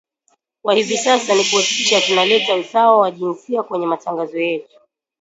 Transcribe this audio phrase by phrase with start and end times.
[0.61, 4.79] kwa hivi sasa ni kuhakikisha tuna leta usawa wa jinsia kwenye matangazo yetu